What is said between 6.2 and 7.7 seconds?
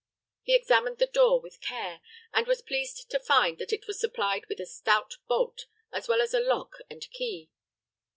as a lock and key.